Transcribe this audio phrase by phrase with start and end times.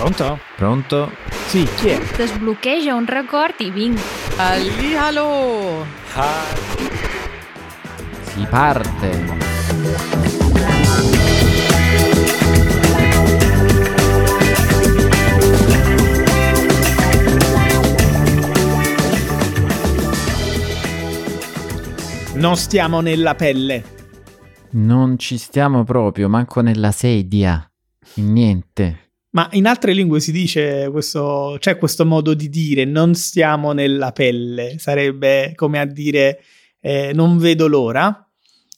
[0.00, 0.38] Pronto?
[0.56, 1.12] Pronto?
[1.48, 2.00] Sì, chi è?
[2.16, 4.00] Desbloqueja un record i vinc.
[4.38, 5.84] Hallihallo!
[8.22, 9.38] Si parte.
[22.36, 23.84] Non stiamo nella pelle.
[24.70, 27.70] Non ci stiamo proprio, manco nella sedia.
[28.14, 29.09] In niente.
[29.30, 34.10] Ma in altre lingue si dice questo, c'è questo modo di dire non stiamo nella
[34.12, 36.42] pelle, sarebbe come a dire
[36.80, 38.28] eh, non vedo l'ora,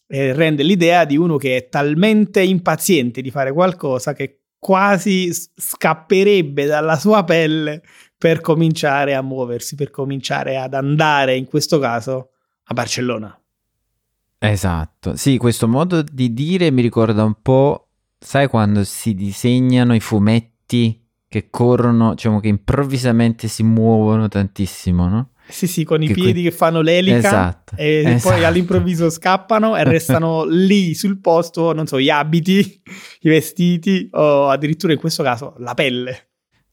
[0.07, 6.67] eh, rende l'idea di uno che è talmente impaziente di fare qualcosa che quasi scapperebbe
[6.67, 7.83] dalla sua pelle
[8.17, 12.31] per cominciare a muoversi, per cominciare ad andare, in questo caso,
[12.65, 13.37] a Barcellona.
[14.39, 15.17] Esatto.
[15.17, 17.89] Sì, questo modo di dire mi ricorda un po',
[18.23, 25.31] sai quando si disegnano i fumetti che corrono, diciamo che improvvisamente si muovono tantissimo, no?
[25.49, 28.45] Sì, sì, con i Che piedi que- che fanno l'elica Esatto, e poi esatto.
[28.47, 32.81] all'improvviso scappano e restano lì sul posto, non so, gli abiti,
[33.21, 36.29] i vestiti o addirittura in questo caso la pelle.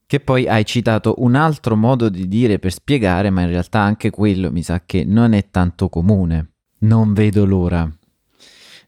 [0.06, 4.10] Che poi hai citato un altro modo di dire per spiegare, ma in realtà anche
[4.10, 6.52] quello mi sa che non è tanto comune.
[6.80, 7.90] Non vedo l'ora.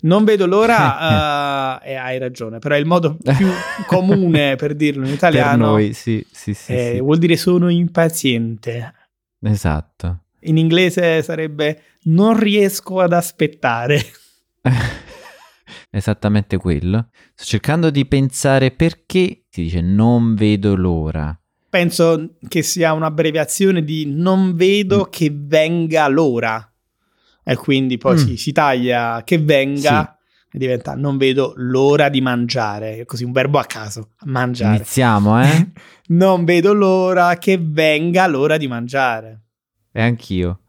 [0.01, 3.47] Non vedo l'ora, eh, e hai ragione, però è il modo più
[3.85, 5.65] comune per dirlo in Per italiano.
[5.67, 6.99] noi, sì, sì, sì, eh, sì.
[7.01, 8.93] Vuol dire sono impaziente.
[9.43, 10.23] Esatto.
[10.41, 14.01] In inglese sarebbe non riesco ad aspettare.
[15.89, 17.09] Esattamente quello.
[17.33, 21.35] Sto cercando di pensare perché si dice non vedo l'ora.
[21.69, 25.09] Penso che sia un'abbreviazione di non vedo Mm.
[25.11, 26.70] che venga l'ora.
[27.43, 28.17] E quindi poi Mm.
[28.25, 30.15] si, si taglia che venga
[30.53, 33.05] e diventa non vedo l'ora di mangiare.
[33.05, 34.75] Così un verbo a caso, mangiare.
[34.75, 35.67] Iniziamo, eh?
[36.09, 39.41] non vedo l'ora che venga l'ora di mangiare.
[39.91, 40.59] e anch'io.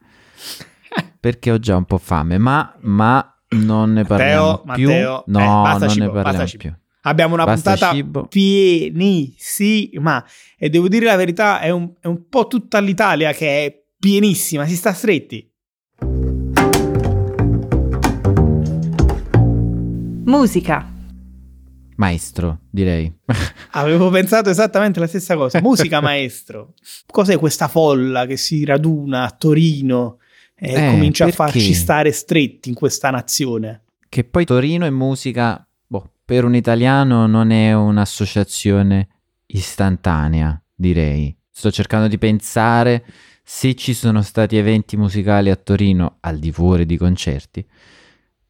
[1.20, 4.88] Perché ho già un po' fame, ma, ma non ne parliamo Matteo, più.
[4.88, 6.74] Matteo, no, eh, non cibo, ne parliamo più.
[7.04, 8.26] Abbiamo una Basta puntata cibo.
[8.26, 10.24] pienissima
[10.56, 14.66] e devo dire la verità, è un, è un po' tutta l'Italia che è pienissima,
[14.66, 15.48] si sta stretti.
[20.24, 20.90] Musica.
[21.96, 23.12] Maestro, direi.
[23.72, 25.60] Avevo pensato esattamente la stessa cosa.
[25.60, 26.74] Musica maestro.
[27.06, 30.18] Cos'è questa folla che si raduna a Torino
[30.54, 31.40] e Eh, comincia perché?
[31.42, 33.82] a farci stare stretti in questa nazione?
[34.12, 39.08] che poi Torino e musica, boh, per un italiano non è un'associazione
[39.46, 41.34] istantanea, direi.
[41.50, 43.06] Sto cercando di pensare
[43.42, 47.66] se ci sono stati eventi musicali a Torino al di fuori di concerti,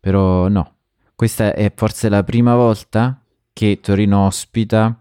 [0.00, 0.78] però no.
[1.22, 4.98] Questa è forse la prima volta che Torino ospita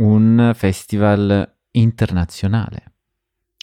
[0.00, 2.92] un festival internazionale.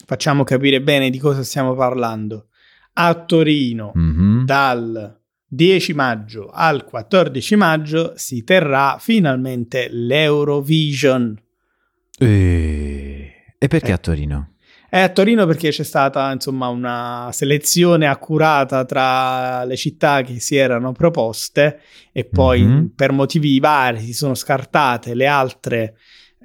[0.04, 2.48] Facciamo capire bene di cosa stiamo parlando.
[2.94, 4.44] A Torino, Mhm.
[4.44, 11.40] dal 10 maggio al 14 maggio, si terrà finalmente l'Eurovision.
[12.18, 13.54] E...
[13.56, 13.94] e perché Eh.
[13.94, 14.53] a Torino?
[14.94, 20.56] È a Torino perché c'è stata insomma una selezione accurata tra le città che si
[20.56, 21.80] erano proposte
[22.12, 22.92] e poi Mhm.
[22.96, 25.96] per motivi vari si sono scartate le altre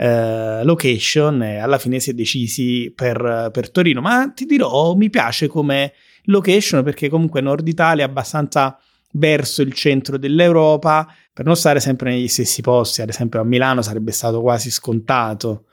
[0.00, 4.00] eh, location e alla fine si è decisi per, per Torino.
[4.00, 5.92] Ma ti dirò, mi piace come
[6.24, 8.78] location perché comunque Nord Italia è abbastanza
[9.12, 13.82] verso il centro dell'Europa per non stare sempre negli stessi posti, ad esempio a Milano
[13.82, 15.64] sarebbe stato quasi scontato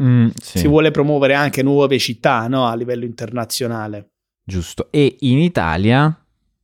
[0.00, 0.58] Mm, sì.
[0.58, 2.66] si vuole promuovere anche nuove città no?
[2.66, 4.12] a livello internazionale.
[4.44, 4.88] Giusto.
[4.90, 6.16] E in Italia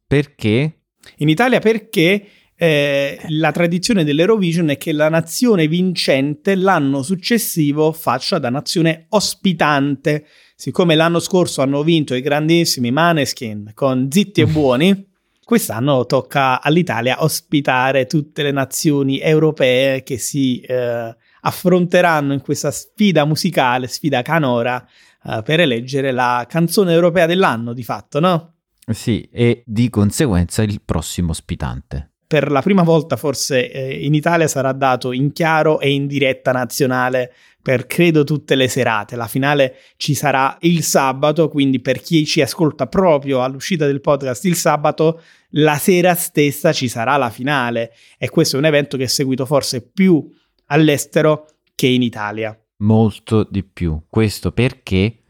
[0.06, 0.80] perché?
[1.16, 2.26] In Italia perché
[2.60, 10.26] eh, la tradizione dell'Eurovision è che la nazione vincente l'anno successivo faccia da nazione ospitante.
[10.56, 15.06] Siccome l'anno scorso hanno vinto i grandissimi Maneskin con Zitti e Buoni,
[15.44, 23.24] quest'anno tocca all'Italia ospitare tutte le nazioni europee che si eh, affronteranno in questa sfida
[23.24, 24.86] musicale, sfida canora,
[25.24, 28.54] eh, per eleggere la canzone europea dell'anno, di fatto, no?
[28.90, 32.12] Sì, e di conseguenza il prossimo ospitante.
[32.26, 36.52] Per la prima volta forse eh, in Italia sarà dato in chiaro e in diretta
[36.52, 37.32] nazionale
[37.62, 39.16] per credo tutte le serate.
[39.16, 44.44] La finale ci sarà il sabato, quindi per chi ci ascolta proprio all'uscita del podcast
[44.44, 45.20] il sabato,
[45.50, 49.44] la sera stessa ci sarà la finale e questo è un evento che è seguito
[49.44, 50.26] forse più
[50.68, 52.58] all'estero che in Italia.
[52.78, 54.02] Molto di più.
[54.08, 55.22] Questo perché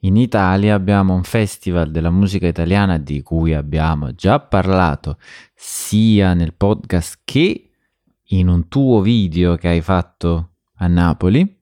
[0.00, 5.18] in Italia abbiamo un festival della musica italiana di cui abbiamo già parlato
[5.54, 7.70] sia nel podcast che
[8.30, 11.60] in un tuo video che hai fatto a Napoli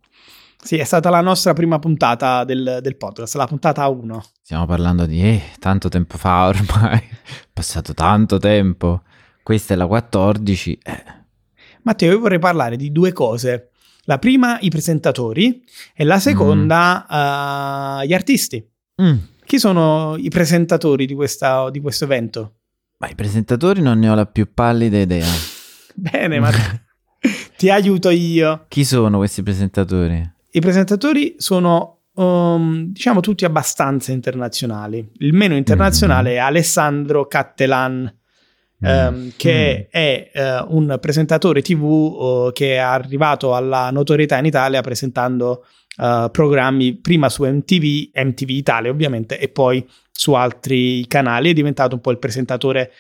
[0.63, 4.25] Sì, è stata la nostra prima puntata del, del podcast, la puntata 1.
[4.43, 9.03] Stiamo parlando di eh, tanto tempo fa ormai, è passato tanto tempo.
[9.43, 10.79] Questa è la 14.
[10.83, 11.24] Eh.
[11.85, 13.71] Matteo, io vorrei parlare di due cose.
[14.05, 15.63] La prima, i presentatori,
[15.95, 18.03] e la seconda, mm.
[18.03, 18.67] uh, gli artisti.
[19.01, 19.17] Mm.
[19.45, 22.55] Chi sono i presentatori di, questa, di questo evento?
[22.99, 25.27] Ma i presentatori non ne ho la più pallida idea.
[25.95, 26.51] Bene, ma
[27.57, 28.65] ti aiuto io.
[28.69, 30.33] Chi sono questi presentatori?
[30.53, 35.07] I presentatori sono, um, diciamo, tutti abbastanza internazionali.
[35.19, 36.39] Il meno internazionale mm-hmm.
[36.39, 38.11] è Alessandro Cattelan,
[38.81, 39.91] um, che mm.
[39.91, 45.65] è uh, un presentatore TV uh, che è arrivato alla notorietà in Italia presentando
[45.97, 51.51] uh, programmi prima su MTV, MTV Italia ovviamente, e poi su altri canali.
[51.51, 52.93] È diventato un po' il presentatore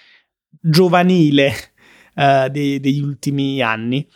[0.60, 1.52] giovanile
[2.14, 4.06] uh, dei, degli ultimi anni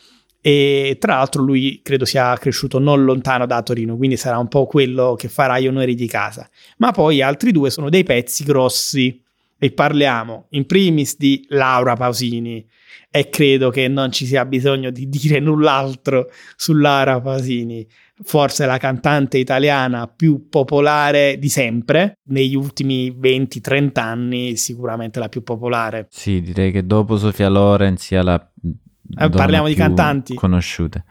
[0.40, 4.66] e tra l'altro lui credo sia cresciuto non lontano da Torino, quindi sarà un po'
[4.66, 6.48] quello che farà gli onori di casa.
[6.78, 9.22] Ma poi altri due sono dei pezzi grossi
[9.58, 12.64] e parliamo in primis di Laura Pausini
[13.10, 17.86] e credo che non ci sia bisogno di dire null'altro su Laura Pausini.
[18.20, 25.42] Forse la cantante italiana più popolare di sempre, negli ultimi 20-30 anni sicuramente la più
[25.42, 26.06] popolare.
[26.10, 28.52] Sì, direi che dopo Sofia Loren sia la
[29.16, 30.34] eh, parliamo di cantanti.
[30.34, 31.04] Conosciute.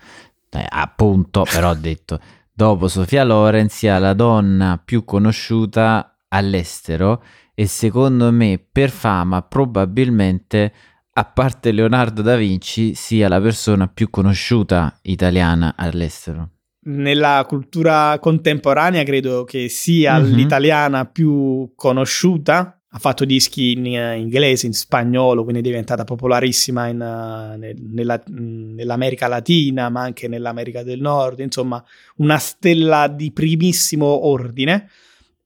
[0.50, 2.20] Eh, appunto, però ho detto,
[2.54, 10.74] dopo Sofia Loren sia la donna più conosciuta all'estero e secondo me per fama probabilmente
[11.14, 16.52] a parte Leonardo da Vinci sia la persona più conosciuuta italiana all'estero.
[16.88, 20.34] Nella cultura contemporanea credo che sia mm-hmm.
[20.34, 26.88] l'italiana più conosciuta ha fatto dischi in uh, inglese, in spagnolo, quindi è diventata popolarissima
[26.88, 31.84] in, uh, nel, nella, nell'America Latina, ma anche nell'America del Nord, insomma,
[32.18, 34.90] una stella di primissimo ordine.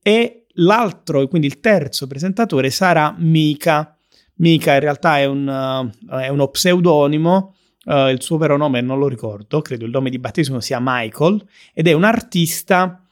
[0.03, 3.95] E l'altro, quindi il terzo presentatore, sarà Mika.
[4.35, 9.07] Mika in realtà è, un, uh, è uno pseudonimo, il suo vero nome non lo
[9.07, 11.43] ricordo, credo il nome di battesimo sia Michael,
[11.73, 13.03] ed è un artista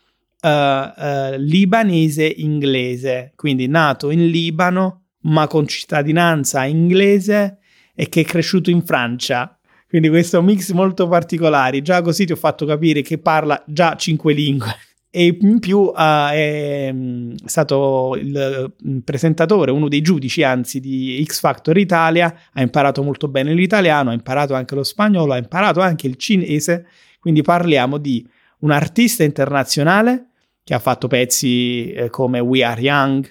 [0.42, 7.58] uh, uh, libanese-inglese, quindi nato in Libano ma con cittadinanza inglese
[7.94, 9.58] e che è cresciuto in Francia.
[9.88, 11.82] Quindi questo mix molto particolare.
[11.82, 14.74] Già così ti ho fatto capire che parla già cinque lingue.
[15.12, 21.24] E in più uh, è um, stato il um, presentatore, uno dei giudici anzi di
[21.26, 25.80] X Factor Italia, ha imparato molto bene l'italiano, ha imparato anche lo spagnolo, ha imparato
[25.80, 26.86] anche il cinese,
[27.20, 28.24] quindi parliamo di
[28.60, 30.28] un artista internazionale
[30.64, 33.28] che ha fatto pezzi eh, come We Are Young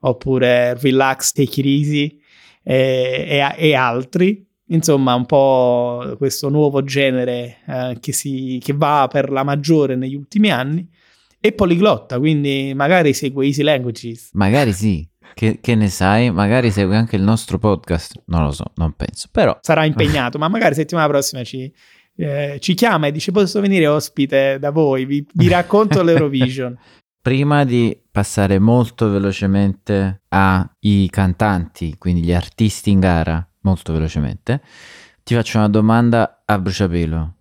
[0.00, 2.20] oppure Relax, Take It Easy
[2.62, 4.46] e, e, e altri.
[4.66, 10.14] Insomma, un po' questo nuovo genere eh, che, si, che va per la maggiore negli
[10.14, 10.86] ultimi anni.
[11.44, 14.30] E poliglotta, quindi magari segue Easy Languages.
[14.34, 15.04] Magari sì.
[15.34, 16.30] Che, che, ne sai?
[16.30, 18.22] Magari segue anche il nostro podcast.
[18.26, 19.26] Non lo so, non penso.
[19.32, 21.72] Però sarà impegnato, ma magari settimana prossima ci,
[22.14, 26.78] eh, ci chiama e dice posso venire ospite da voi, vi, vi racconto l'Eurovision.
[27.20, 34.62] Prima di passare molto velocemente ai cantanti, quindi gli artisti in gara, molto velocemente,
[35.24, 37.34] ti faccio una domanda a bruciapelo.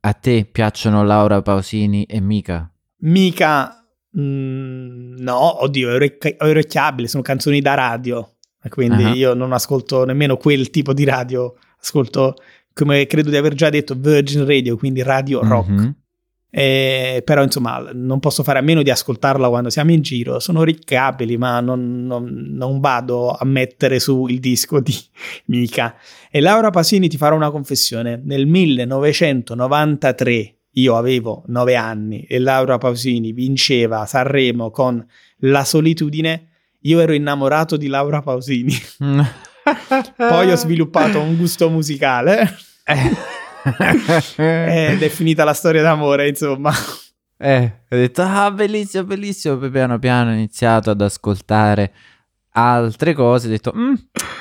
[0.00, 2.72] A te piacciono Laura Pausini e Mica?
[3.00, 3.86] Mica,
[4.18, 8.36] mm, no, oddio, è orecchiabile, sono canzoni da radio,
[8.68, 9.14] quindi uh-huh.
[9.14, 12.34] io non ascolto nemmeno quel tipo di radio, ascolto
[12.72, 15.70] come credo di aver già detto, Virgin Radio, quindi radio rock.
[15.70, 15.90] Mm-hmm.
[16.50, 20.62] Eh, però insomma non posso fare a meno di ascoltarla quando siamo in giro sono
[20.62, 22.24] riccabili ma non, non,
[22.54, 24.96] non, vado a mettere su il disco di
[25.48, 25.94] Mica
[26.30, 32.78] e Laura Pasini ti farà una confessione nel 1993 io avevo 9 anni e Laura
[32.78, 35.04] Pausini vinceva Sanremo con
[35.38, 36.48] La solitudine
[36.82, 38.74] io ero innamorato di Laura Pausini
[40.16, 42.56] poi ho sviluppato un gusto musicale
[44.36, 46.72] Ed è finita la storia d'amore, insomma.
[47.36, 49.58] Eh, ho detto, ah, bellissimo, bellissimo.
[49.58, 51.92] Poi piano piano ho iniziato ad ascoltare
[52.52, 53.46] altre cose.
[53.46, 53.94] Ho detto, mm,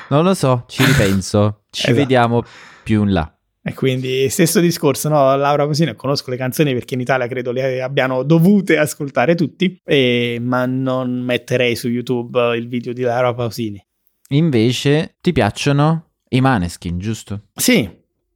[0.09, 1.63] non lo so, ci ripenso.
[1.69, 1.95] Ci esatto.
[1.95, 2.43] vediamo
[2.83, 3.36] più in là.
[3.67, 5.35] E quindi stesso discorso, no?
[5.35, 10.37] Laura Pausini, conosco le canzoni perché in Italia credo le abbiano dovute ascoltare tutti, e,
[10.39, 13.85] ma non metterei su YouTube il video di Laura Pausini.
[14.29, 17.47] Invece ti piacciono i Maneskin, giusto?
[17.53, 17.89] Sì,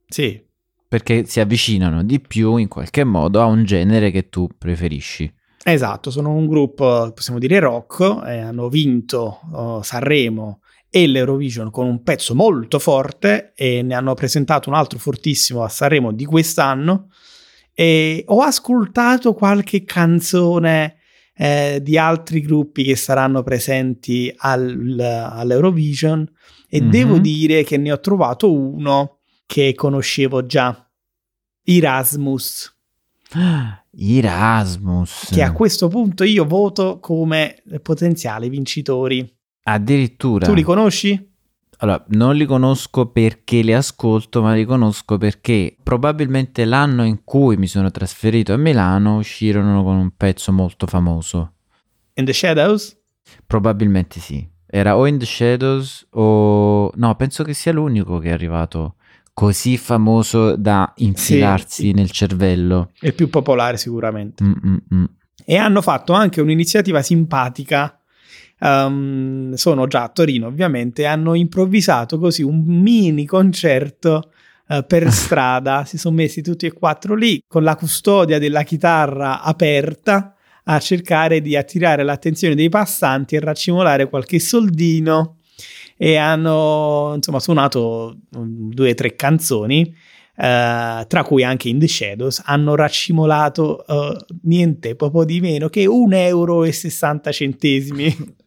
[0.06, 0.38] sì.
[0.86, 5.32] Perché si avvicinano di più in qualche modo a un genere che tu preferisci.
[5.64, 10.60] Esatto, sono un gruppo, possiamo dire rock, e hanno vinto uh, Sanremo
[10.94, 15.68] e l'Eurovision con un pezzo molto forte e ne hanno presentato un altro fortissimo a
[15.70, 17.08] Sanremo di quest'anno
[17.74, 20.96] E ho ascoltato qualche canzone
[21.34, 26.30] eh, di altri gruppi che saranno presenti al, all'Eurovision
[26.68, 26.90] e Mhm.
[26.90, 30.86] devo dire che ne ho trovato uno che conoscevo già,
[31.64, 32.76] Erasmus,
[33.96, 35.28] Erasmus.
[35.32, 39.40] che a questo punto io voto come potenziali vincitori.
[39.64, 40.46] Addirittura.
[40.46, 41.30] Tu li conosci?
[41.78, 47.56] Allora, non li conosco perché li ascolto, ma li conosco perché probabilmente l'anno in cui
[47.56, 51.54] mi sono trasferito a Milano uscirono con un pezzo molto famoso.
[52.14, 52.96] In the Shadows?
[53.46, 54.48] Probabilmente sì.
[54.66, 56.92] Era o In the Shadows o...
[56.94, 58.94] No, penso che sia l'unico che è arrivato
[59.34, 61.92] così famoso da infilarsi sì.
[61.92, 62.92] nel cervello.
[62.98, 64.44] È il più popolare sicuramente.
[64.44, 65.04] Mm, mm, mm.
[65.44, 68.01] E hanno fatto anche un'iniziativa simpatica.
[68.62, 71.04] Um, sono già a Torino, ovviamente.
[71.04, 74.30] Hanno improvvisato così un mini concerto
[74.68, 75.84] uh, per strada.
[75.84, 81.40] si sono messi tutti e quattro lì con la custodia della chitarra aperta a cercare
[81.40, 85.38] di attirare l'attenzione dei passanti e raccimolare qualche soldino.
[85.96, 89.92] E hanno insomma suonato um, due o tre canzoni.
[90.42, 95.84] Uh, tra cui anche In The Shadows, hanno raccimolato uh, niente poco di meno che
[95.84, 96.64] 1,60 euro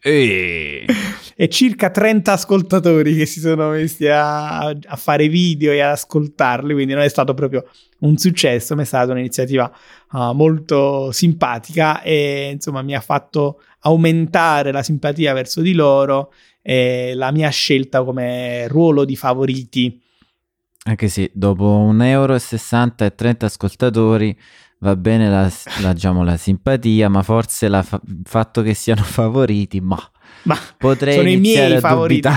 [0.01, 0.85] E...
[1.37, 6.73] e circa 30 ascoltatori che si sono messi a, a, fare video e ad ascoltarli,
[6.73, 7.65] quindi non è stato proprio
[7.99, 9.71] un successo, ma è stata un'iniziativa
[10.11, 17.13] uh, molto simpatica e insomma mi ha fatto aumentare la simpatia verso di loro e
[17.15, 20.01] la mia scelta come ruolo di favoriti.
[20.87, 24.37] Anche se dopo 1,60 euro e 30 ascoltatori
[24.79, 25.51] va bene la,
[25.81, 29.99] la, diciamo, la simpatia, ma forse la fa- il fatto che siano favoriti, ma,
[30.43, 32.29] ma potrei sono i miei favoriti.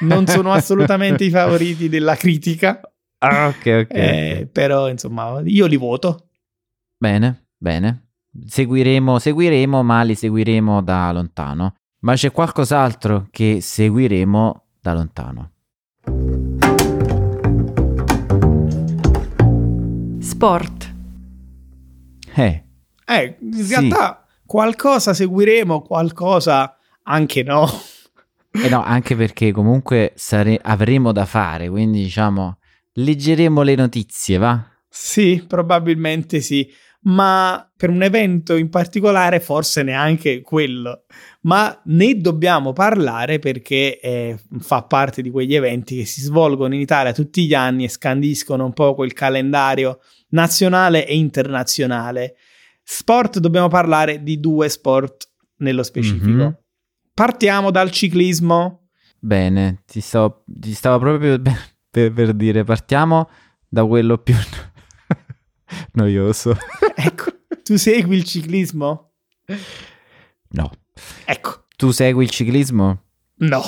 [0.00, 2.80] Non sono assolutamente i favoriti della critica.
[3.18, 3.94] Ah, ok, ok.
[3.94, 4.48] Eh.
[4.50, 6.28] Però, insomma, io li voto.
[6.96, 8.12] Bene, bene.
[8.46, 11.74] Seguiremo, seguiremo, ma li seguiremo da lontano.
[12.00, 15.50] Ma c'è qualcos'altro che seguiremo da lontano.
[20.40, 20.94] Sport.
[22.34, 22.64] Eh.
[23.04, 23.68] Eh, in Sì.
[23.74, 27.68] realtà qualcosa seguiremo, qualcosa anche no.
[28.52, 32.56] Eh no, anche perché comunque sare- avremo da fare, quindi diciamo
[32.94, 34.64] leggeremo le notizie, va?
[34.88, 36.66] Sì, probabilmente sì,
[37.02, 41.04] ma per un evento in particolare forse neanche quello.
[41.42, 46.80] Ma ne dobbiamo parlare perché eh, fa parte di quegli eventi che si svolgono in
[46.80, 52.36] Italia tutti gli anni e scandiscono un po' quel calendario nazionale e internazionale.
[52.82, 56.44] Sport, dobbiamo parlare di due sport nello specifico.
[56.44, 56.58] Mhm.
[57.14, 58.88] Partiamo dal ciclismo.
[59.18, 61.40] Bene, ti stavo, ti stavo proprio
[61.90, 63.28] per, per dire, partiamo
[63.68, 64.34] da quello più
[65.92, 66.56] noioso.
[66.94, 69.12] ecco, tu segui il ciclismo?
[70.52, 70.70] No.
[71.24, 73.02] Ecco, Tu segui il ciclismo?
[73.36, 73.62] no.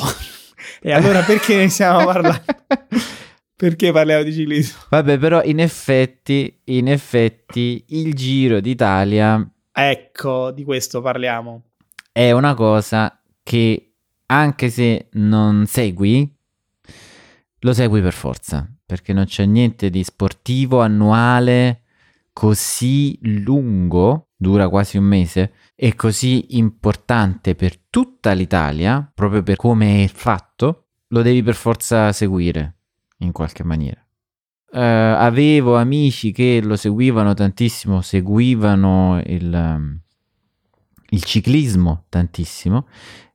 [0.81, 2.43] E allora perché ne stiamo parlando?
[3.63, 4.81] Perché parliamo di ciclismo?
[4.91, 11.63] Vabbè, però in effetti, in effetti, il Giro d'Italia Ecco, di questo parliamo.
[12.11, 13.93] è una cosa che
[14.27, 16.29] anche se non segui,
[17.61, 21.82] lo segui per forza, perché non c'è niente di sportivo annuale
[22.33, 30.05] così lungo, dura quasi un mese, e così importante per tutta l'Italia, proprio per come
[30.05, 32.77] è fatto, lo devi per forza seguire
[33.19, 34.05] in qualche maniera.
[34.75, 40.01] Eh, avevo amici che lo seguivano tantissimo, seguivano il, um,
[41.11, 42.87] il ciclismo tantissimo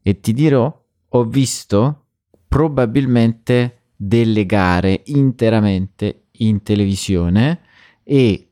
[0.01, 2.05] e ti dirò, ho visto
[2.47, 7.61] probabilmente delle gare interamente in televisione
[8.03, 8.46] e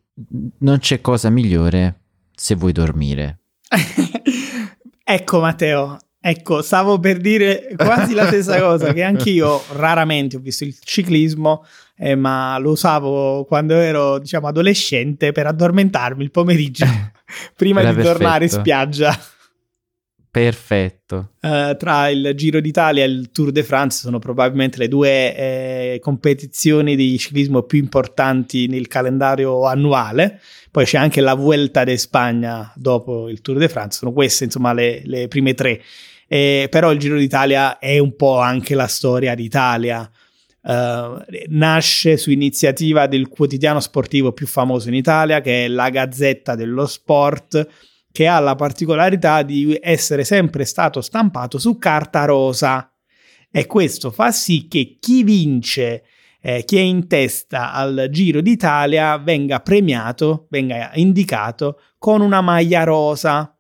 [0.60, 2.00] non c'è cosa migliore
[2.34, 3.40] se vuoi dormire.
[5.04, 10.64] ecco Matteo, ecco, stavo per dire quasi la stessa cosa, che anch'io raramente ho visto
[10.64, 11.66] il ciclismo,
[11.98, 16.86] eh, ma lo usavo quando ero, diciamo, adolescente per addormentarmi il pomeriggio
[17.56, 18.60] prima Era di tornare in perfetto.
[18.60, 19.20] spiaggia.
[20.36, 21.30] Perfetto.
[21.40, 26.00] Eh, tra il Giro d'Italia e il Tour de France sono probabilmente le due eh,
[26.02, 30.42] competizioni di ciclismo più importanti nel calendario annuale.
[30.72, 34.00] Poi c'è anche la Vuelta de Spagna dopo il Tour de France.
[34.00, 35.82] Sono queste, insomma, le, le prime tre.
[36.28, 40.12] Eh, però il Giro d'Italia è un po' anche la storia d'Italia.
[40.62, 46.56] Eh, nasce su iniziativa del quotidiano sportivo più famoso in Italia, che è la Gazzetta
[46.56, 52.90] dello Sport che ha la particolarità di essere sempre stato stampato su carta rosa
[53.52, 56.06] e questo fa sì che chi vince
[56.40, 62.84] eh, chi è in testa al Giro d'Italia venga premiato, venga indicato con una maglia
[62.86, 63.54] rosa.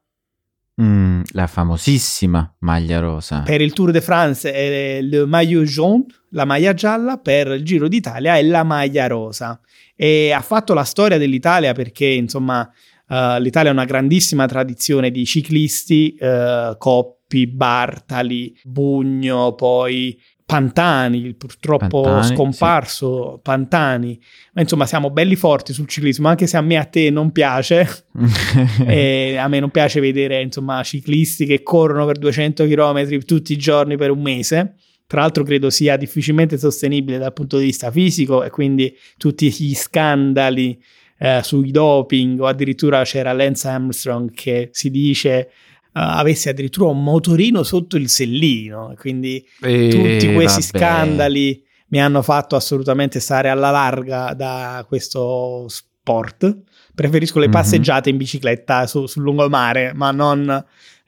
[0.81, 3.41] Mm, la famosissima maglia rosa.
[3.41, 7.89] Per il Tour de France è il maillot jaune, la maglia gialla, per il Giro
[7.89, 9.59] d'Italia è la maglia rosa.
[9.97, 12.71] E ha fatto la storia dell'Italia perché, insomma,
[13.07, 22.01] uh, l'Italia ha una grandissima tradizione di ciclisti, uh, Coppi, Bartali, Bugno, poi Pantani, purtroppo
[22.01, 23.39] Pantani, scomparso sì.
[23.41, 24.19] Pantani,
[24.53, 28.05] ma insomma siamo belli forti sul ciclismo, anche se a me a te non piace,
[28.15, 33.97] a me non piace vedere insomma ciclisti che corrono per 200 km tutti i giorni
[33.97, 34.75] per un mese,
[35.07, 39.73] tra l'altro credo sia difficilmente sostenibile dal punto di vista fisico e quindi tutti gli
[39.73, 40.79] scandali
[41.17, 45.49] eh, sui doping o addirittura c'era Lance Armstrong che si dice
[45.95, 48.93] uh, avesse addirittura un motorino sotto il sellino.
[48.97, 50.77] Quindi e tutti questi vabbè.
[50.77, 56.57] scandali mi hanno fatto assolutamente stare alla larga da questo sport.
[56.93, 57.51] Preferisco le mhm.
[57.51, 58.11] passeggiate mm-hmm.
[58.11, 60.41] in bicicletta su, sul lungomare, ma non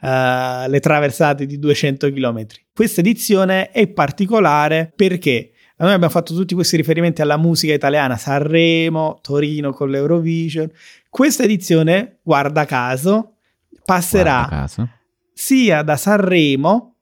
[0.01, 2.45] uh, le traversate di 200 km.
[2.73, 5.51] Questa edizione è particolare perché
[5.85, 10.69] noi abbiamo fatto tutti questi riferimenti alla musica italiana, Sanremo, Torino con l'Eurovision.
[11.09, 13.35] Questa edizione, guarda caso,
[13.85, 14.67] passerà
[15.33, 16.95] sia da Sanremo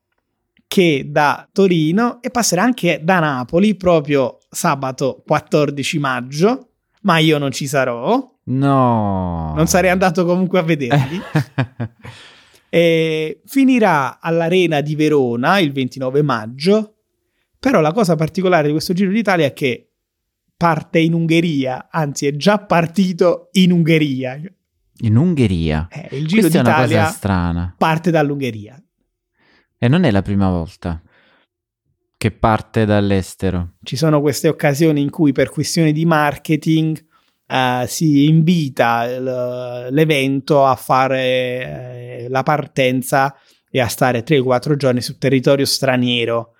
[0.67, 6.69] che da Torino e passerà anche da Napoli proprio sabato 14 maggio,
[7.03, 8.29] ma io non ci sarò.
[8.47, 9.53] No.
[9.55, 11.21] Non sarei andato comunque a vederli.
[13.45, 16.94] finirà all'Arena di Verona il 29 maggio,
[17.65, 19.89] però la cosa particolare di questo Giro d'Italia è che
[20.55, 24.39] parte in Ungheria, anzi è già partito in Ungheria.
[24.97, 25.87] In Ungheria?
[25.89, 27.75] Eh, il Giro Questa d'Italia è una cosa strana.
[27.75, 28.79] parte dall'Ungheria.
[29.79, 31.01] E non è la prima volta
[32.15, 33.77] che parte dall'estero.
[33.81, 37.03] Ci sono queste occasioni in cui per questioni di marketing
[37.47, 43.35] uh, si invita l'evento a fare uh, la partenza
[43.71, 46.54] e a stare 3-4 giorni sul territorio straniero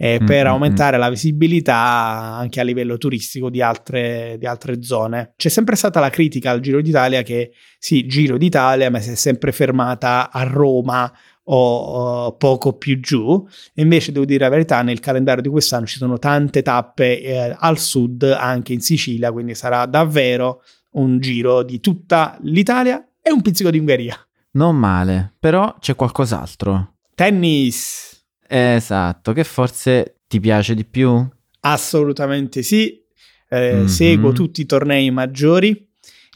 [0.00, 0.46] eh, per mm-hmm.
[0.46, 5.32] aumentare la visibilità anche a livello turistico di altre, di altre, zone.
[5.36, 9.14] C'è sempre stata la critica al Giro d'Italia che sì, Giro d'Italia, ma si è
[9.16, 11.12] sempre fermata a Roma
[11.44, 13.44] o, o poco più giù.
[13.74, 17.56] E invece devo dire la verità, nel calendario di quest'anno ci sono tante tappe eh,
[17.58, 23.42] al sud, anche in Sicilia, quindi sarà davvero un giro di tutta l'Italia e un
[23.42, 24.16] pizzico di Ungheria.
[24.52, 26.94] Non male, però c'è qualcos'altro.
[27.14, 28.17] Tennis.
[28.48, 31.28] Esatto, che forse ti piace di più?
[31.60, 33.04] Assolutamente sì.
[33.50, 33.84] Eh, mm-hmm.
[33.86, 35.86] Seguo tutti i tornei maggiori.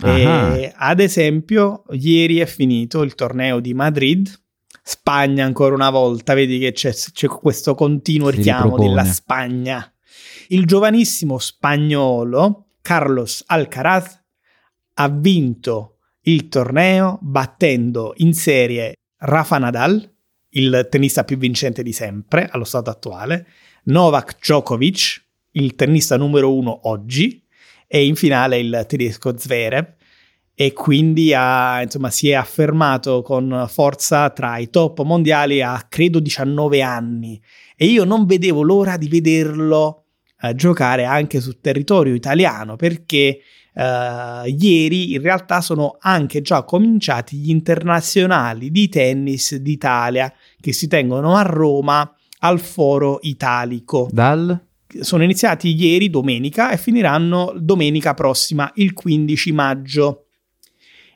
[0.05, 4.31] E, ad esempio, ieri è finito il torneo di Madrid.
[4.83, 8.89] Spagna ancora una volta, vedi che c'è, c'è questo continuo si richiamo ripropone.
[8.89, 9.93] della Spagna.
[10.49, 14.21] Il giovanissimo spagnolo Carlos Alcaraz
[14.95, 20.13] ha vinto il torneo battendo in serie Rafa Nadal
[20.55, 23.47] il tennista più vincente di sempre allo stato attuale,
[23.85, 27.45] Novak Djokovic, il tennista numero uno oggi,
[27.87, 29.95] e in finale il tedesco Zverev,
[30.55, 36.21] e quindi ha, insomma, si è affermato con forza tra i top mondiali a credo
[36.21, 37.41] 19 anni.
[37.77, 40.05] E io non vedevo l'ora di vederlo
[40.41, 43.41] eh, giocare anche sul territorio italiano perché
[43.75, 50.31] Uh, ieri in realtà sono anche già cominciati gli internazionali di tennis d'Italia
[50.61, 54.09] che si tengono a Roma al Foro Italico.
[54.13, 54.61] Dal?
[55.01, 60.27] Sono iniziati ieri, domenica, e finiranno domenica prossima, il 15 maggio.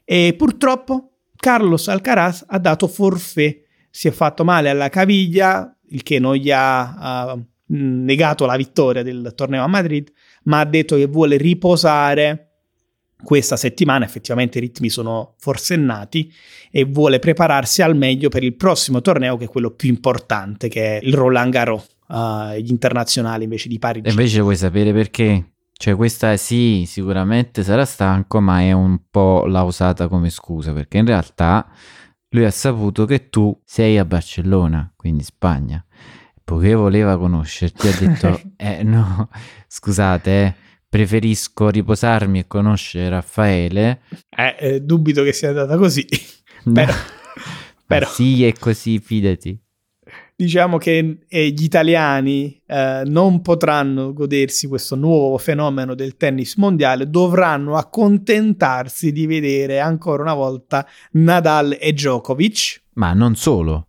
[0.05, 6.19] E purtroppo Carlos Alcaraz ha dato forfè, si è fatto male alla caviglia, il che
[6.19, 10.11] non gli ha uh, negato la vittoria del torneo a Madrid,
[10.45, 12.46] ma ha detto che vuole riposare
[13.23, 16.33] questa settimana effettivamente i ritmi sono forsennati
[16.71, 20.99] e vuole prepararsi al meglio per il prossimo torneo che è quello più importante che
[20.99, 25.53] è il Roland Garros uh, gli internazionali invece di Parigi e invece vuoi sapere perché?
[25.79, 30.97] Cioè questa sì, sicuramente sarà stanco, ma è un po' l'ha usata come scusa, perché
[30.97, 31.69] in realtà
[32.31, 35.85] lui ha saputo che tu sei a Barcellona, quindi Spagna.
[36.43, 39.29] Poiché voleva conoscerti, ha detto, eh no,
[39.67, 40.55] scusate, eh,
[40.97, 44.01] preferisco riposarmi e conoscere Raffaele.
[44.35, 46.07] Eh, eh, dubito che sia andata così.
[46.73, 46.93] però,
[47.87, 48.09] però.
[48.09, 49.61] Sì, è così, fidati.
[50.35, 57.11] Diciamo che eh, gli italiani eh, non potranno godersi questo nuovo fenomeno del tennis mondiale,
[57.11, 62.83] dovranno accontentarsi di vedere ancora una volta Nadal e Djokovic.
[62.95, 63.89] Ma non solo.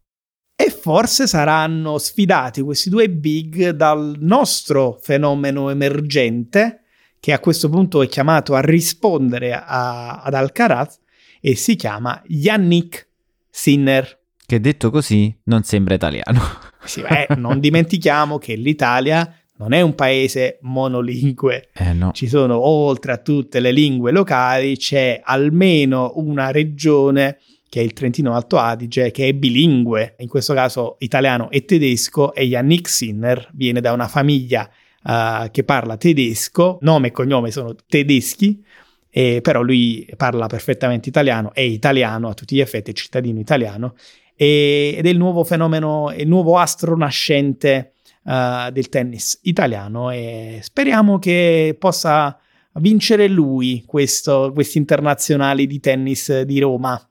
[0.56, 6.82] E forse saranno sfidati questi due big dal nostro fenomeno emergente,
[7.28, 10.98] che a questo punto è chiamato a rispondere a, ad Alcaraz,
[11.42, 13.10] e si chiama Yannick
[13.50, 14.18] Sinner.
[14.46, 16.40] Che detto così non sembra italiano.
[16.88, 21.68] Sì, beh, non dimentichiamo che l'Italia non è un paese monolingue.
[21.74, 22.14] Eh no.
[22.14, 27.92] Ci sono, oltre a tutte le lingue locali, c'è almeno una regione che è il
[27.92, 33.50] Trentino Alto Adige, che è bilingue, in questo caso italiano e tedesco, e Yannick Sinner
[33.52, 34.72] viene da una famiglia
[35.08, 38.64] uh, che parla tedesco, nome e cognome sono tedeschi,
[39.10, 43.96] eh, però lui parla perfettamente italiano, è italiano a tutti gli effetti, è cittadino italiano,
[44.36, 47.94] e, ed è il nuovo fenomeno, il nuovo astro nascente
[48.24, 52.38] uh, del tennis italiano e speriamo che possa
[52.74, 57.02] vincere lui questo, questi internazionali di tennis di Roma.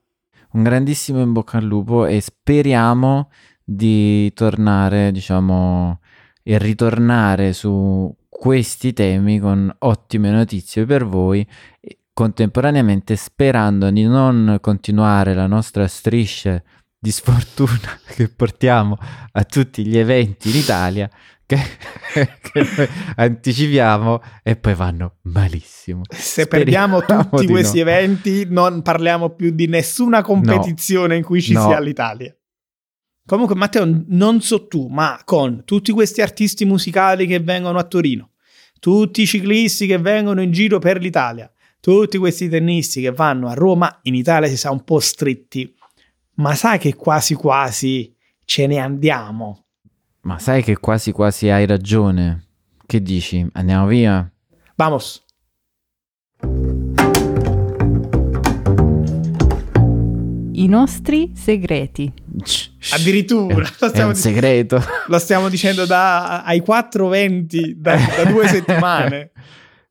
[0.52, 3.30] Un grandissimo in bocca al lupo e speriamo
[3.64, 5.98] di tornare, diciamo,
[6.48, 11.44] e ritornare su questi temi con ottime notizie per voi,
[12.12, 16.62] contemporaneamente sperando di non continuare la nostra striscia
[16.96, 18.96] di sfortuna che portiamo
[19.32, 21.10] a tutti gli eventi in Italia
[21.44, 21.58] che,
[22.40, 26.02] che anticipiamo e poi vanno malissimo.
[26.08, 27.90] Se Speriamo perdiamo tutti questi no.
[27.90, 31.14] eventi non parliamo più di nessuna competizione no.
[31.14, 31.66] in cui ci no.
[31.66, 32.32] sia l'Italia.
[33.26, 38.30] Comunque Matteo, non so tu, ma con tutti questi artisti musicali che vengono a Torino,
[38.78, 43.54] tutti i ciclisti che vengono in giro per l'Italia, tutti questi tennisti che vanno a
[43.54, 45.74] Roma, in Italia si sa un po' stretti
[46.36, 49.64] ma sai che quasi quasi ce ne andiamo.
[50.22, 52.44] Ma sai che quasi quasi hai ragione.
[52.84, 53.46] Che dici?
[53.52, 54.30] Andiamo via?
[54.74, 55.24] Vamos.
[60.66, 62.12] I nostri segreti.
[62.90, 63.54] Addirittura.
[63.54, 64.82] È, lo stiamo, è un segreto.
[65.06, 69.30] Lo stiamo dicendo da, ai 4.20 da, da due settimane.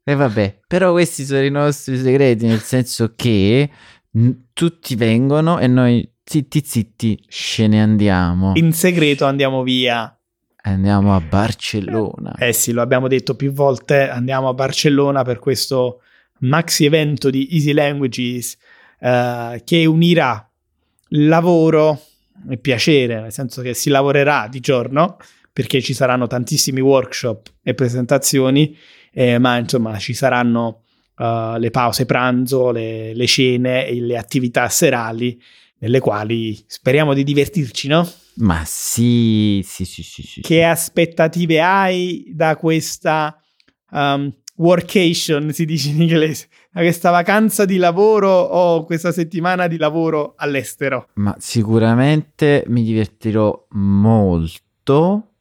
[0.04, 3.70] E eh vabbè, però questi sono i nostri segreti, nel senso che
[4.12, 8.52] n- tutti vengono e noi zitti zitti, ce ne andiamo.
[8.56, 10.14] In segreto andiamo via.
[10.64, 12.36] Andiamo a Barcellona.
[12.38, 16.02] Eh sì, lo abbiamo detto più volte, andiamo a Barcellona per questo
[16.40, 18.58] maxi evento di Easy Languages
[19.00, 20.45] eh, che unirà
[21.15, 22.01] lavoro
[22.49, 25.17] e piacere, nel senso che si lavorerà di giorno
[25.51, 28.78] perché ci saranno tantissimi workshop e presentazioni,
[29.13, 30.84] eh, ma insomma ci saranno
[31.17, 35.41] uh, le pause pranzo, le, le cene e le attività serali
[35.78, 38.06] nelle quali speriamo di divertirci, no?
[38.36, 40.21] Ma sì, sì, sì, sì.
[40.23, 43.41] sì che aspettative hai da questa
[43.91, 46.47] um, workation, si dice in inglese,
[46.82, 51.08] questa vacanza di lavoro o questa settimana di lavoro all'estero?
[51.16, 55.32] Ma sicuramente mi divertirò molto.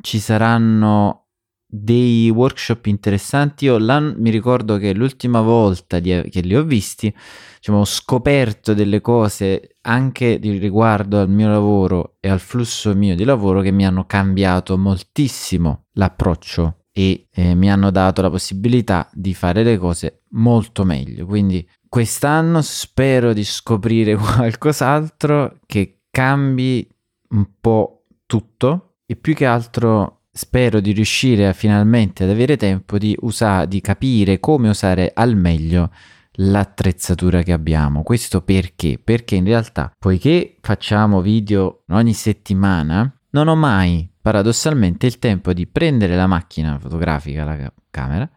[0.00, 1.28] Ci saranno
[1.70, 3.66] dei workshop interessanti.
[3.66, 7.14] Io mi ricordo che l'ultima volta di, che li ho visti,
[7.56, 13.24] diciamo, ho scoperto delle cose anche riguardo al mio lavoro e al flusso mio di
[13.24, 19.32] lavoro che mi hanno cambiato moltissimo l'approccio e eh, mi hanno dato la possibilità di
[19.32, 21.26] fare le cose molto meglio.
[21.26, 26.84] Quindi quest'anno spero di scoprire qualcos'altro che cambi
[27.28, 32.98] un po' tutto e più che altro spero di riuscire a finalmente ad avere tempo
[32.98, 35.92] di, usare, di capire come usare al meglio
[36.32, 38.02] l'attrezzatura che abbiamo.
[38.02, 39.00] Questo perché?
[39.02, 45.66] Perché in realtà, poiché facciamo video ogni settimana, non ho mai paradossalmente il tempo di
[45.66, 48.28] prendere la macchina fotografica, la camera,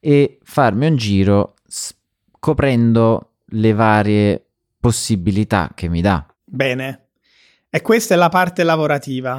[0.00, 4.44] e farmi un giro scoprendo le varie
[4.80, 6.26] possibilità che mi dà.
[6.44, 7.10] Bene.
[7.70, 9.34] E questa è la parte lavorativa.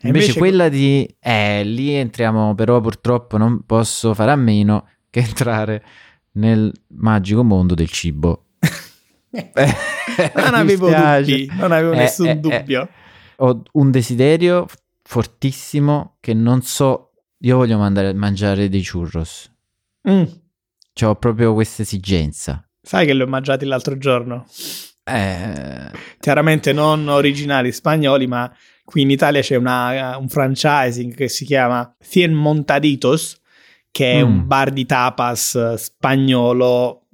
[0.00, 1.08] Invece, invece quella di...
[1.20, 5.84] Eh, lì entriamo, però purtroppo non posso fare a meno che entrare
[6.32, 8.46] nel magico mondo del cibo.
[9.30, 9.52] eh,
[10.34, 12.88] non avevo dubbi, non avevo eh, nessun eh, eh, dubbio.
[13.36, 14.66] ho un desiderio
[15.04, 17.12] fortissimo che non so...
[17.38, 19.52] Io voglio mandare a mangiare dei churros.
[20.08, 20.24] Mm.
[20.92, 22.66] Cioè, ho proprio questa esigenza.
[22.80, 24.46] Sai che li ho mangiati l'altro giorno?
[25.04, 25.90] Eh...
[26.18, 28.50] Chiaramente non originali spagnoli, ma
[28.84, 33.40] Qui in Italia c'è una, un franchising che si chiama Cien Montaditos,
[33.90, 34.26] che è mm.
[34.26, 37.06] un bar di tapas spagnolo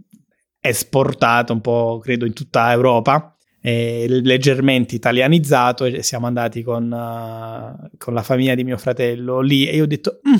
[0.58, 3.36] esportato un po', credo, in tutta Europa.
[3.62, 9.76] Leggermente italianizzato e siamo andati con, uh, con, la famiglia di mio fratello lì e
[9.76, 10.34] io ho detto mm,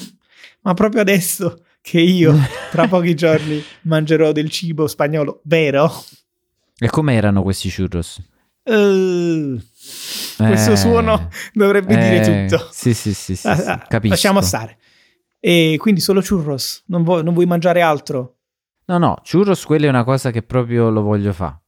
[0.62, 2.34] ma proprio adesso che io
[2.70, 5.92] tra pochi giorni mangerò del cibo spagnolo vero?
[6.78, 8.22] E come erano questi churros?
[8.62, 9.58] Eh,
[10.36, 12.68] questo Eh, suono dovrebbe eh, dire tutto.
[12.70, 14.14] Sì, sì, sì, sì, Ah, sì, ah, capisco.
[14.14, 14.78] Lasciamo stare.
[15.38, 18.36] E quindi solo churros, non vuoi, non vuoi mangiare altro?
[18.86, 21.60] No, no, churros quella è una cosa che proprio lo voglio fare.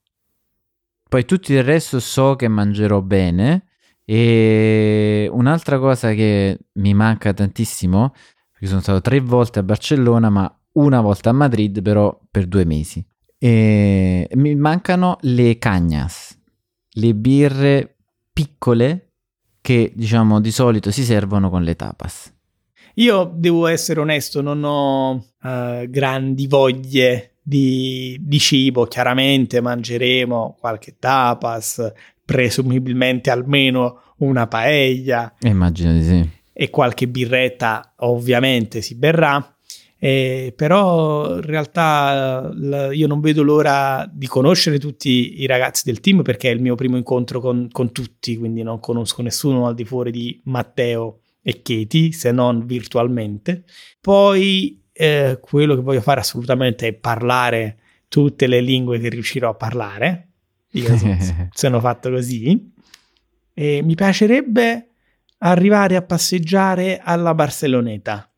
[1.13, 3.67] Poi tutto il resto so che mangerò bene.
[4.03, 8.15] E un'altra cosa che mi manca tantissimo,
[8.51, 12.65] perché sono stato tre volte a Barcellona, ma una volta a Madrid, però per due
[12.65, 13.05] mesi.
[13.37, 16.35] E mi mancano le cagnas,
[16.93, 17.97] le birre
[18.33, 19.13] piccole
[19.61, 22.35] che diciamo di solito si servono con le tapas.
[22.95, 28.87] Io devo essere onesto, non ho eh, grandi voglie di, di cibo.
[28.87, 31.93] Chiaramente mangeremo qualche tapas,
[32.25, 36.29] presumibilmente almeno una paella Immagino di sì.
[36.53, 39.47] e qualche birretta, ovviamente si berrà.
[40.05, 46.01] Eh, però in realtà l- io non vedo l'ora di conoscere tutti i ragazzi del
[46.01, 49.77] team perché è il mio primo incontro con, con tutti, quindi non conosco nessuno al
[49.77, 53.65] di fuori di Matteo e Katie, se non virtualmente.
[54.01, 57.79] Poi eh, quello che voglio fare assolutamente è parlare
[58.09, 60.29] tutte le lingue che riuscirò a parlare.
[60.73, 61.17] Io so-
[61.53, 62.73] sono fatto così.
[63.55, 64.89] E mi piacerebbe
[65.39, 68.31] arrivare a passeggiare alla Barceloneta.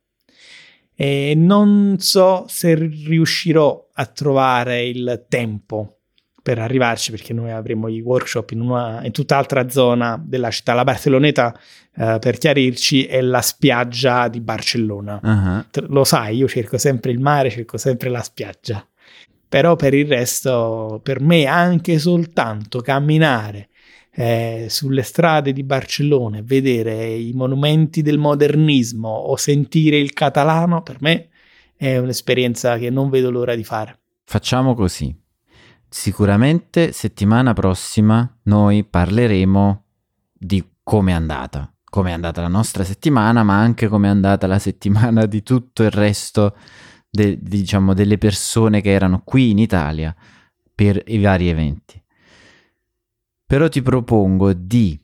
[0.94, 5.98] E non so se riuscirò a trovare il tempo
[6.44, 10.74] per arrivarci perché noi avremo i workshop in, una, in tutt'altra zona della città.
[10.74, 11.58] La Barceloneta,
[11.96, 15.20] eh, per chiarirci, è la spiaggia di Barcellona.
[15.70, 18.86] T- Lo sai, io cerco sempre il mare, cerco sempre la spiaggia.
[19.48, 23.70] Però per il resto, per me, anche soltanto camminare
[24.12, 30.82] eh, sulle strade di Barcellona, e vedere i monumenti del modernismo o sentire il catalano,
[30.82, 31.28] per me
[31.74, 33.98] è un'esperienza che non vedo l'ora di fare.
[34.26, 35.22] Facciamo così.
[35.96, 39.84] Sicuramente settimana prossima noi parleremo
[40.32, 44.48] di come è andata, come è andata la nostra settimana, ma anche come è andata
[44.48, 46.56] la settimana di tutto il resto
[47.08, 50.12] de- diciamo delle persone che erano qui in Italia
[50.74, 52.02] per i vari eventi.
[53.46, 55.00] Però ti propongo di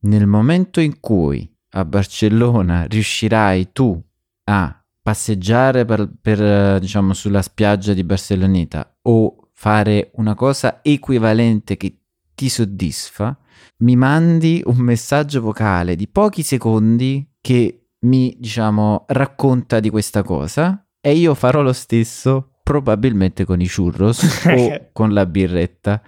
[0.00, 3.98] nel momento in cui a Barcellona riuscirai tu
[4.42, 11.94] a passeggiare per, per, diciamo sulla spiaggia di Barceloneta o fare una cosa equivalente che
[12.34, 13.36] ti soddisfa,
[13.80, 20.82] mi mandi un messaggio vocale di pochi secondi che mi, diciamo, racconta di questa cosa
[20.98, 26.00] e io farò lo stesso probabilmente con i churros o con la birretta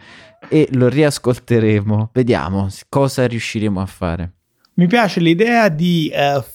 [0.48, 2.08] e lo riascolteremo.
[2.14, 4.32] Vediamo cosa riusciremo a fare.
[4.76, 6.10] Mi piace l'idea di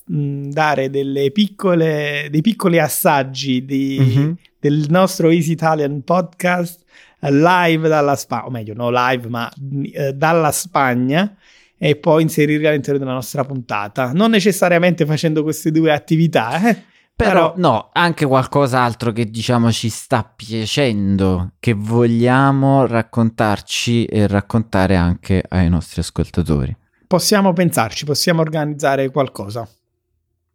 [0.08, 4.36] mh, dare delle piccole, dei piccoli assaggi di- Mhm.
[4.60, 6.84] del nostro Easy Italian podcast
[7.20, 9.52] live dalla Spagna, o meglio, no live, ma
[9.94, 11.36] eh, dalla Spagna
[11.78, 14.12] e poi inserirli all'interno della nostra puntata.
[14.14, 16.84] Non necessariamente facendo queste due attività, eh,
[17.18, 24.96] Però, però no, anche qualcos'altro che diciamo ci sta piacendo, che vogliamo raccontarci e raccontare
[24.96, 26.76] anche ai nostri ascoltatori.
[27.08, 29.68] possiamo pensarci, possiamo organizzare qualcosa.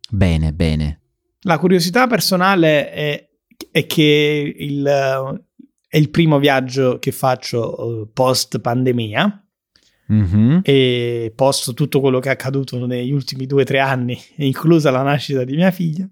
[0.08, 1.00] Bene, bene.
[1.40, 3.28] La curiosità personale è,
[3.70, 5.44] è che il,
[5.92, 9.44] è il primo viaggio che faccio post pandemia
[10.06, 10.60] Mhm.
[10.62, 15.02] e post tutto quello che è accaduto negli ultimi due o tre anni, inclusa la
[15.02, 16.08] nascita di mia figlia.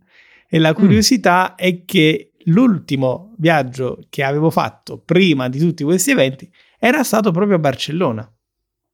[0.51, 6.51] E la curiosità è che l'ultimo viaggio che avevo fatto prima di tutti questi eventi
[6.79, 8.31] era stato proprio a Barcellona.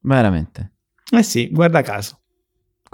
[0.03, 0.75] Veramente.
[1.11, 2.20] Eh sì, guarda caso.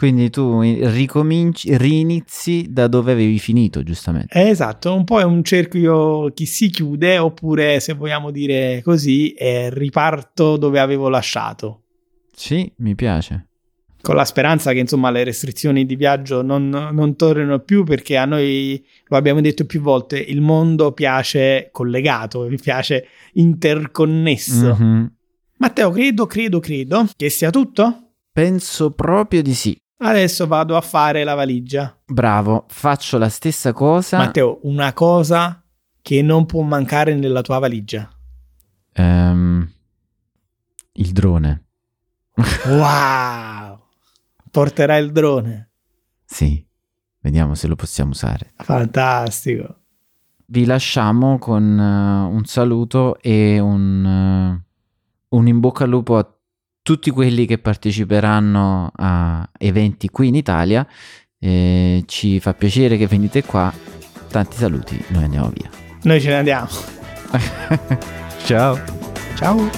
[0.03, 4.37] Quindi tu ricominci, rinizi da dove avevi finito, giustamente.
[4.37, 9.33] Eh, esatto, un po' è un cerchio che si chiude, oppure se vogliamo dire così,
[9.39, 11.83] riparto dove avevo lasciato.
[12.35, 13.47] Sì, mi piace.
[14.01, 18.25] Con la speranza che insomma le restrizioni di viaggio non, non tornino più, perché a
[18.25, 24.75] noi, lo abbiamo detto più volte, il mondo piace collegato, mi piace interconnesso.
[24.77, 25.13] Mhm.
[25.59, 28.15] Matteo, credo, credo, credo che sia tutto.
[28.33, 29.81] Penso proprio di sì.
[30.05, 31.97] Adesso vado a fare la valigia.
[32.07, 34.17] Bravo, faccio la stessa cosa.
[34.19, 35.65] Matteo, una cosa
[36.03, 38.11] che non può mancare nella tua valigia.
[38.95, 39.71] Ehm,
[40.95, 41.67] il drone.
[42.67, 43.79] Wow!
[44.51, 45.71] Porterà il drone.
[46.25, 46.67] Sì,
[47.21, 48.55] vediamo se lo possiamo usare.
[48.57, 49.83] Fantastico.
[50.47, 54.65] Vi lasciamo con eh, un saluto e un, eh,
[55.29, 56.29] un in bocca al lupo a
[56.83, 60.87] tutti quelli che parteciperanno a eventi qui in Italia.
[61.39, 63.73] Eh, ci fa piacere che venite qua.
[64.29, 65.71] Tanti saluti, noi andiamo via.
[66.03, 66.69] Noi ce ne andiamo.
[68.45, 68.79] Ciao.
[69.37, 69.71] Ciao.